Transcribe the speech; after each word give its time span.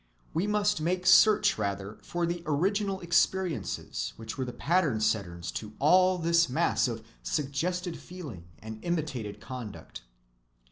We 0.33 0.47
must 0.47 0.81
make 0.81 1.05
search 1.05 1.59
rather 1.59 1.99
for 2.01 2.25
the 2.25 2.41
original 2.47 3.01
experiences 3.01 4.13
which 4.17 4.35
were 4.35 4.45
the 4.45 4.51
pattern‐setters 4.51 5.53
to 5.53 5.73
all 5.77 6.17
this 6.17 6.49
mass 6.49 6.87
of 6.87 7.03
suggested 7.21 7.99
feeling 7.99 8.45
and 8.57 8.83
imitated 8.83 9.39
conduct. 9.39 10.01